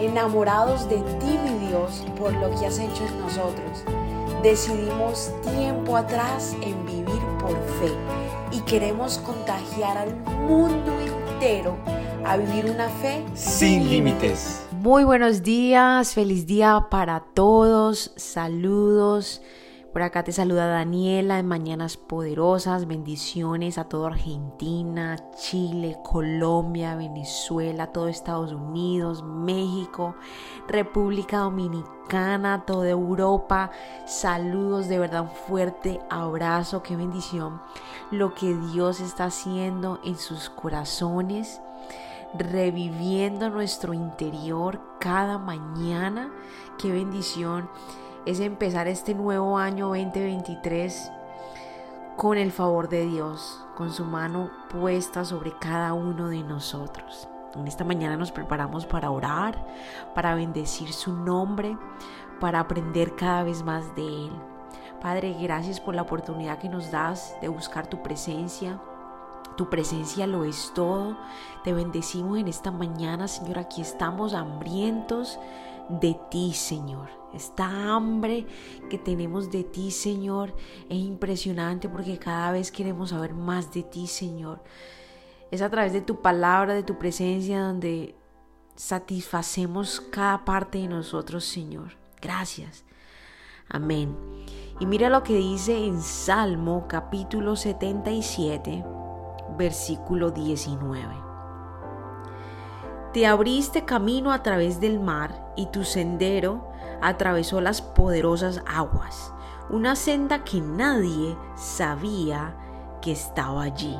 enamorados 0.00 0.88
de 0.88 0.96
ti, 0.96 1.38
mi 1.44 1.68
Dios, 1.68 2.04
por 2.18 2.32
lo 2.34 2.50
que 2.58 2.66
has 2.66 2.78
hecho 2.78 3.04
en 3.06 3.20
nosotros. 3.20 3.84
Decidimos 4.42 5.32
tiempo 5.54 5.96
atrás 5.96 6.54
en 6.62 6.84
vivir 6.86 7.20
por 7.40 7.56
fe 7.80 7.92
y 8.52 8.60
queremos 8.60 9.18
contagiar 9.18 9.98
al 9.98 10.14
mundo 10.46 10.92
entero 11.00 11.76
a 12.24 12.36
vivir 12.36 12.70
una 12.70 12.88
fe 12.88 13.24
sin 13.34 13.88
límites. 13.88 14.62
Muy 14.72 15.04
buenos 15.04 15.42
días, 15.42 16.14
feliz 16.14 16.46
día 16.46 16.86
para 16.90 17.20
todos, 17.20 18.12
saludos. 18.16 19.40
Por 19.96 20.02
acá 20.02 20.22
te 20.22 20.30
saluda 20.30 20.66
Daniela 20.66 21.38
en 21.38 21.46
Mañanas 21.46 21.96
Poderosas. 21.96 22.86
Bendiciones 22.86 23.78
a 23.78 23.84
toda 23.84 24.08
Argentina, 24.08 25.16
Chile, 25.38 25.96
Colombia, 26.04 26.96
Venezuela, 26.96 27.86
todo 27.92 28.08
Estados 28.08 28.52
Unidos, 28.52 29.22
México, 29.22 30.14
República 30.68 31.38
Dominicana, 31.38 32.64
toda 32.66 32.90
Europa. 32.90 33.70
Saludos, 34.04 34.88
de 34.88 34.98
verdad 34.98 35.22
un 35.22 35.30
fuerte 35.30 35.98
abrazo, 36.10 36.82
qué 36.82 36.94
bendición 36.94 37.62
lo 38.10 38.34
que 38.34 38.54
Dios 38.54 39.00
está 39.00 39.24
haciendo 39.24 39.98
en 40.04 40.18
sus 40.18 40.50
corazones 40.50 41.62
reviviendo 42.34 43.48
nuestro 43.48 43.94
interior 43.94 44.78
cada 45.00 45.38
mañana. 45.38 46.30
Qué 46.76 46.92
bendición 46.92 47.70
es 48.26 48.40
empezar 48.40 48.88
este 48.88 49.14
nuevo 49.14 49.56
año 49.56 49.86
2023 49.86 51.12
con 52.16 52.36
el 52.36 52.50
favor 52.50 52.88
de 52.88 53.06
Dios, 53.06 53.64
con 53.76 53.92
su 53.92 54.04
mano 54.04 54.50
puesta 54.68 55.24
sobre 55.24 55.56
cada 55.60 55.92
uno 55.92 56.28
de 56.28 56.42
nosotros. 56.42 57.28
En 57.54 57.68
esta 57.68 57.84
mañana 57.84 58.16
nos 58.16 58.32
preparamos 58.32 58.84
para 58.84 59.12
orar, 59.12 59.64
para 60.12 60.34
bendecir 60.34 60.92
su 60.92 61.12
nombre, 61.12 61.78
para 62.40 62.58
aprender 62.58 63.14
cada 63.14 63.44
vez 63.44 63.62
más 63.62 63.94
de 63.94 64.02
Él. 64.02 64.32
Padre, 65.00 65.36
gracias 65.40 65.78
por 65.78 65.94
la 65.94 66.02
oportunidad 66.02 66.58
que 66.58 66.68
nos 66.68 66.90
das 66.90 67.36
de 67.40 67.46
buscar 67.46 67.86
tu 67.86 68.02
presencia. 68.02 68.80
Tu 69.56 69.70
presencia 69.70 70.26
lo 70.26 70.42
es 70.42 70.72
todo. 70.74 71.16
Te 71.62 71.72
bendecimos 71.72 72.38
en 72.38 72.48
esta 72.48 72.72
mañana, 72.72 73.28
Señor. 73.28 73.60
Aquí 73.60 73.82
estamos 73.82 74.34
hambrientos 74.34 75.38
de 75.88 76.18
ti, 76.30 76.52
Señor. 76.52 77.08
Esta 77.34 77.94
hambre 77.94 78.46
que 78.88 78.98
tenemos 78.98 79.50
de 79.50 79.64
ti, 79.64 79.90
Señor, 79.90 80.54
es 80.88 80.96
impresionante 80.96 81.88
porque 81.88 82.18
cada 82.18 82.52
vez 82.52 82.70
queremos 82.70 83.10
saber 83.10 83.34
más 83.34 83.72
de 83.72 83.82
ti, 83.82 84.06
Señor. 84.06 84.62
Es 85.50 85.62
a 85.62 85.70
través 85.70 85.92
de 85.92 86.00
tu 86.00 86.22
palabra, 86.22 86.74
de 86.74 86.82
tu 86.82 86.98
presencia, 86.98 87.62
donde 87.62 88.14
satisfacemos 88.74 90.00
cada 90.00 90.44
parte 90.44 90.78
de 90.78 90.88
nosotros, 90.88 91.44
Señor. 91.44 91.96
Gracias. 92.20 92.84
Amén. 93.68 94.16
Y 94.80 94.86
mira 94.86 95.08
lo 95.08 95.22
que 95.22 95.36
dice 95.36 95.86
en 95.86 96.00
Salmo 96.00 96.86
capítulo 96.88 97.56
77, 97.56 98.84
versículo 99.56 100.30
19. 100.30 101.25
Te 103.16 103.26
abriste 103.26 103.86
camino 103.86 104.30
a 104.30 104.42
través 104.42 104.78
del 104.78 105.00
mar 105.00 105.54
y 105.56 105.68
tu 105.68 105.84
sendero 105.84 106.68
atravesó 107.00 107.62
las 107.62 107.80
poderosas 107.80 108.62
aguas, 108.66 109.32
una 109.70 109.96
senda 109.96 110.44
que 110.44 110.60
nadie 110.60 111.34
sabía 111.54 112.54
que 113.00 113.12
estaba 113.12 113.62
allí, 113.62 113.96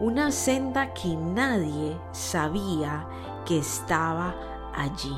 una 0.00 0.32
senda 0.32 0.92
que 0.92 1.14
nadie 1.14 1.96
sabía 2.10 3.06
que 3.46 3.58
estaba 3.58 4.34
allí. 4.74 5.16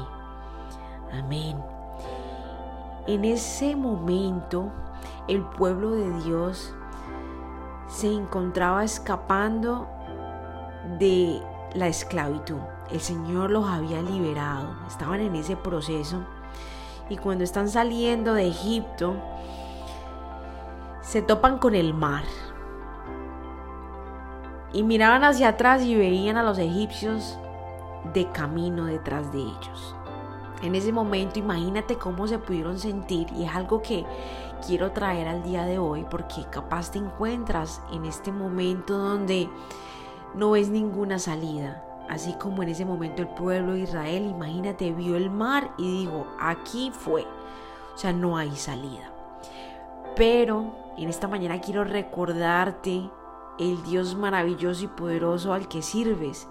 Amén. 1.11 1.56
En 3.06 3.24
ese 3.24 3.74
momento 3.74 4.70
el 5.28 5.41
pueblo 5.46 5.92
de 5.92 6.12
Dios 6.24 6.74
se 7.89 8.12
encontraba 8.12 8.84
escapando 8.84 9.89
de 10.98 11.40
la 11.72 11.89
esclavitud 11.89 12.58
el 12.92 13.01
Señor 13.01 13.51
los 13.51 13.67
había 13.67 14.02
liberado, 14.02 14.68
estaban 14.86 15.20
en 15.20 15.36
ese 15.36 15.56
proceso. 15.56 16.18
Y 17.08 17.17
cuando 17.17 17.45
están 17.45 17.68
saliendo 17.68 18.34
de 18.34 18.48
Egipto, 18.48 19.14
se 21.01 21.23
topan 21.23 21.58
con 21.58 21.74
el 21.74 21.95
mar. 21.95 22.24
Y 24.73 24.83
miraban 24.84 25.24
hacia 25.24 25.48
atrás 25.48 25.83
y 25.83 25.96
veían 25.96 26.36
a 26.36 26.42
los 26.42 26.58
egipcios 26.58 27.39
de 28.14 28.30
camino 28.30 28.84
detrás 28.84 29.33
de 29.33 29.40
ellos. 29.40 29.95
En 30.62 30.74
ese 30.74 30.92
momento 30.92 31.39
imagínate 31.39 31.96
cómo 31.96 32.28
se 32.28 32.39
pudieron 32.39 32.78
sentir 32.78 33.27
y 33.36 33.45
es 33.45 33.55
algo 33.55 33.80
que 33.80 34.05
quiero 34.67 34.92
traer 34.92 35.27
al 35.27 35.42
día 35.42 35.64
de 35.64 35.78
hoy 35.78 36.07
porque 36.08 36.45
capaz 36.51 36.90
te 36.90 36.98
encuentras 36.98 37.80
en 37.92 38.05
este 38.05 38.30
momento 38.30 38.98
donde 38.98 39.48
no 40.34 40.52
ves 40.52 40.68
ninguna 40.68 41.18
salida, 41.18 41.83
Así 42.10 42.32
como 42.32 42.64
en 42.64 42.70
ese 42.70 42.84
momento 42.84 43.22
el 43.22 43.28
pueblo 43.28 43.74
de 43.74 43.82
Israel, 43.82 44.26
imagínate, 44.26 44.92
vio 44.92 45.16
el 45.16 45.30
mar 45.30 45.70
y 45.78 46.00
dijo, 46.00 46.26
aquí 46.40 46.90
fue. 46.92 47.22
O 47.94 47.96
sea, 47.96 48.12
no 48.12 48.36
hay 48.36 48.50
salida. 48.56 49.12
Pero 50.16 50.74
en 50.98 51.08
esta 51.08 51.28
mañana 51.28 51.60
quiero 51.60 51.84
recordarte 51.84 53.08
el 53.60 53.80
Dios 53.84 54.16
maravilloso 54.16 54.84
y 54.84 54.88
poderoso 54.88 55.52
al 55.52 55.68
que 55.68 55.82
sirves, 55.82 56.48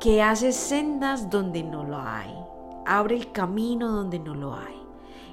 que 0.00 0.22
hace 0.22 0.52
sendas 0.52 1.28
donde 1.28 1.62
no 1.62 1.84
lo 1.84 1.98
hay, 1.98 2.34
abre 2.86 3.16
el 3.16 3.32
camino 3.32 3.92
donde 3.92 4.18
no 4.18 4.34
lo 4.34 4.54
hay. 4.54 4.82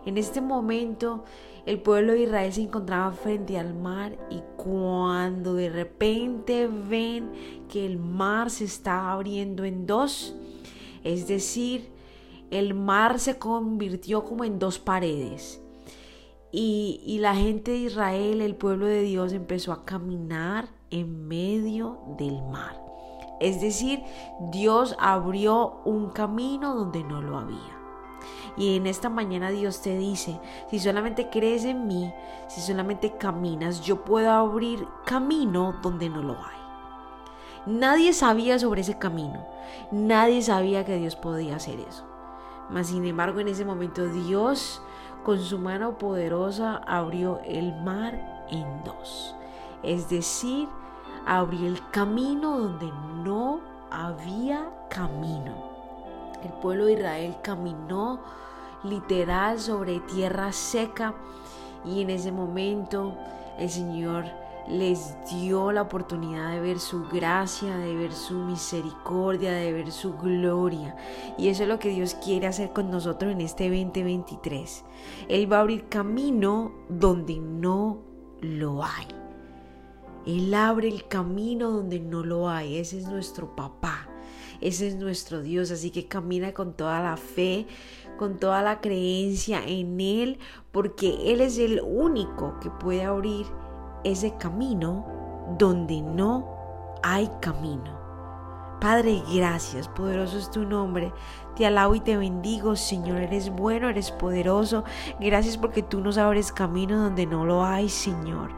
En 0.06 0.18
este 0.18 0.42
momento 0.42 1.24
el 1.66 1.80
pueblo 1.80 2.14
de 2.14 2.24
Israel 2.24 2.52
se 2.52 2.62
encontraba 2.62 3.12
frente 3.14 3.58
al 3.58 3.74
mar 3.74 4.18
y 4.30 4.42
cuando 4.58 5.54
de 5.54 5.70
repente 5.70 6.68
ven 6.68 7.32
que 7.70 7.86
el 7.86 7.98
mar 7.98 8.50
se 8.50 8.66
está 8.66 9.12
abriendo 9.12 9.64
en 9.64 9.86
dos, 9.86 10.36
es 11.04 11.28
decir, 11.28 11.90
el 12.52 12.74
mar 12.74 13.20
se 13.20 13.40
convirtió 13.40 14.26
como 14.26 14.44
en 14.44 14.60
dos 14.60 14.78
paredes. 14.78 15.62
Y, 16.52 17.02
y, 17.04 17.18
la 17.18 17.36
gente 17.36 17.72
de 17.72 17.78
Israel, 17.78 18.40
el 18.40 18.56
pueblo 18.56 18.86
de 18.86 19.02
Dios, 19.02 19.34
empezó 19.34 19.72
a 19.72 19.86
caminar 19.86 20.70
en 20.92 21.28
medio 21.28 21.98
del 22.20 22.44
mar. 22.44 22.80
Es 23.40 23.60
decir, 23.60 24.04
Dios 24.52 24.96
abrió 25.00 25.82
un 25.84 26.12
camino 26.12 26.76
donde 26.76 27.04
no 27.04 27.24
lo 27.24 27.40
había. 27.40 27.83
Y 28.58 28.78
en 28.78 28.88
esta 28.88 29.10
mañana 29.10 29.50
Dios 29.50 29.82
te 29.82 29.98
dice, 29.98 30.40
si 30.70 30.80
solamente 30.80 31.30
crees 31.30 31.66
en 31.66 31.88
mí, 31.88 32.14
si 32.48 32.62
solamente 32.62 33.18
caminas, 33.18 33.82
yo 33.82 34.04
puedo 34.04 34.32
abrir 34.32 34.88
camino 35.06 35.76
donde 35.82 36.10
no 36.10 36.22
lo 36.22 36.34
hay. 36.34 36.64
Nadie 37.66 38.14
sabía 38.14 38.60
sobre 38.60 38.82
ese 38.82 38.98
camino. 38.98 39.46
Nadie 39.92 40.42
sabía 40.42 40.86
que 40.86 40.98
Dios 40.98 41.16
podía 41.16 41.56
hacer 41.56 41.80
eso. 41.80 42.06
Mas 42.70 42.88
sin 42.88 43.06
embargo, 43.06 43.40
en 43.40 43.48
ese 43.48 43.66
momento 43.66 44.08
Dios 44.08 44.82
con 45.24 45.40
su 45.40 45.58
mano 45.58 45.98
poderosa 45.98 46.82
abrió 46.86 47.40
el 47.46 47.74
mar 47.82 48.46
en 48.50 48.84
dos. 48.84 49.36
Es 49.82 50.10
decir, 50.10 50.68
abrió 51.26 51.68
el 51.68 51.80
camino 51.92 52.60
donde 52.60 52.92
no 53.24 53.62
había 53.90 54.70
camino. 54.90 55.73
El 56.44 56.52
pueblo 56.54 56.86
de 56.86 56.94
Israel 56.94 57.36
caminó 57.42 58.20
literal 58.84 59.60
sobre 59.60 60.00
tierra 60.02 60.52
seca 60.52 61.14
y 61.86 62.02
en 62.02 62.10
ese 62.10 62.32
momento 62.32 63.16
el 63.58 63.70
Señor 63.70 64.26
les 64.68 65.16
dio 65.30 65.72
la 65.72 65.82
oportunidad 65.82 66.52
de 66.52 66.62
ver 66.62 66.80
su 66.80 67.04
gracia, 67.10 67.76
de 67.78 67.96
ver 67.96 68.14
su 68.14 68.36
misericordia, 68.36 69.52
de 69.52 69.74
ver 69.74 69.92
su 69.92 70.18
gloria. 70.18 70.96
Y 71.38 71.50
eso 71.50 71.64
es 71.64 71.70
lo 71.70 71.80
que 71.80 71.90
Dios 71.90 72.16
quiere 72.16 72.48
hacer 72.48 72.72
con 72.72 72.90
nosotros 72.90 73.32
en 73.32 73.42
este 73.42 73.66
2023. 73.70 74.86
Él 75.28 75.52
va 75.52 75.58
a 75.58 75.62
abrir 75.62 75.90
camino 75.90 76.72
donde 76.88 77.40
no 77.40 78.00
lo 78.42 78.84
hay. 78.84 79.08
Él 80.26 80.54
abre 80.54 80.88
el 80.88 81.08
camino 81.08 81.70
donde 81.70 82.00
no 82.00 82.24
lo 82.24 82.50
hay. 82.50 82.78
Ese 82.78 83.00
es 83.00 83.08
nuestro 83.08 83.56
papá. 83.56 83.93
Ese 84.64 84.88
es 84.88 84.96
nuestro 84.96 85.42
Dios. 85.42 85.72
Así 85.72 85.92
que 85.92 86.08
camina 86.08 86.54
con 86.54 86.74
toda 86.74 87.02
la 87.02 87.18
fe, 87.18 87.68
con 88.18 88.40
toda 88.40 88.62
la 88.62 88.80
creencia 88.80 89.62
en 89.66 90.00
Él, 90.00 90.40
porque 90.72 91.32
Él 91.34 91.42
es 91.42 91.58
el 91.58 91.82
único 91.82 92.60
que 92.62 92.70
puede 92.70 93.04
abrir 93.04 93.46
ese 94.04 94.36
camino 94.38 95.56
donde 95.60 96.02
no 96.02 96.98
hay 97.04 97.30
camino. 97.42 98.03
Padre, 98.84 99.24
gracias, 99.34 99.88
poderoso 99.88 100.38
es 100.38 100.52
tu 100.52 100.66
nombre. 100.66 101.14
Te 101.56 101.66
alabo 101.66 101.96
y 101.96 102.02
te 102.02 102.18
bendigo, 102.18 102.76
Señor. 102.76 103.22
Eres 103.22 103.50
bueno, 103.50 103.88
eres 103.88 104.12
poderoso. 104.12 104.84
Gracias 105.22 105.56
porque 105.56 105.84
tú 105.84 106.02
nos 106.02 106.18
abres 106.18 106.52
camino 106.52 106.98
donde 106.98 107.26
no 107.26 107.46
lo 107.46 107.64
hay, 107.64 107.88
Señor. 107.88 108.50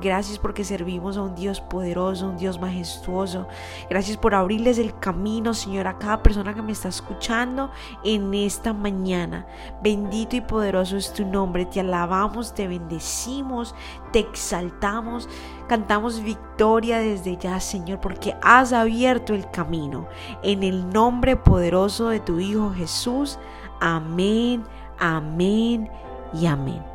Gracias 0.00 0.38
porque 0.38 0.64
servimos 0.64 1.18
a 1.18 1.22
un 1.22 1.34
Dios 1.34 1.60
poderoso, 1.60 2.28
un 2.28 2.38
Dios 2.38 2.58
majestuoso. 2.60 3.46
Gracias 3.90 4.16
por 4.16 4.34
abrirles 4.34 4.78
el 4.78 4.98
camino, 5.00 5.52
Señor, 5.52 5.86
a 5.86 5.98
cada 5.98 6.22
persona 6.22 6.54
que 6.54 6.62
me 6.62 6.72
está 6.72 6.88
escuchando 6.88 7.70
en 8.04 8.32
esta 8.32 8.72
mañana. 8.72 9.46
Bendito 9.82 10.36
y 10.36 10.40
poderoso 10.40 10.96
es 10.96 11.12
tu 11.12 11.26
nombre. 11.26 11.66
Te 11.66 11.80
alabamos, 11.80 12.54
te 12.54 12.68
bendecimos, 12.68 13.74
te 14.12 14.20
exaltamos. 14.20 15.28
Cantamos 15.68 16.22
victoria 16.22 16.98
desde 16.98 17.36
ya, 17.36 17.58
Señor, 17.60 18.00
porque 18.00 18.36
has 18.42 18.72
abierto 18.72 19.34
el 19.34 19.50
camino. 19.50 20.06
En 20.42 20.62
el 20.62 20.90
nombre 20.90 21.36
poderoso 21.36 22.08
de 22.08 22.20
tu 22.20 22.38
Hijo 22.38 22.72
Jesús. 22.72 23.38
Amén, 23.80 24.64
amén 24.98 25.90
y 26.32 26.46
amén. 26.46 26.94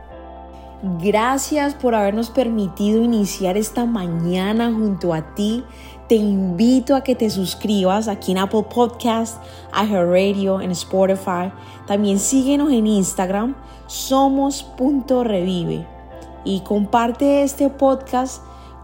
Gracias 0.82 1.74
por 1.74 1.94
habernos 1.94 2.30
permitido 2.30 3.04
iniciar 3.04 3.58
esta 3.58 3.86
mañana 3.86 4.72
junto 4.72 5.14
a 5.14 5.36
ti. 5.36 5.66
Te 6.08 6.16
invito 6.16 6.96
a 6.96 7.04
que 7.04 7.16
te 7.16 7.30
suscribas 7.30 8.08
aquí 8.08 8.32
en 8.32 8.38
Apple 8.38 8.64
Podcast, 8.74 9.44
Radio, 9.74 10.62
en 10.62 10.72
Spotify. 10.72 11.52
También 11.86 12.18
síguenos 12.18 12.72
en 12.72 12.88
Instagram, 12.88 13.56
somos.revive. 13.88 15.86
Y 16.46 16.62
comparte 16.62 17.44
este 17.44 17.68
podcast 17.70 18.42